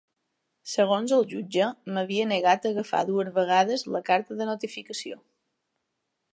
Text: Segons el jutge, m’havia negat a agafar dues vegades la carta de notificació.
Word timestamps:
Segons 0.69 1.11
el 1.17 1.27
jutge, 1.33 1.67
m’havia 1.97 2.25
negat 2.31 2.65
a 2.69 2.73
agafar 2.75 3.03
dues 3.11 3.31
vegades 3.37 3.87
la 3.97 4.05
carta 4.11 4.41
de 4.41 4.51
notificació. 4.53 5.23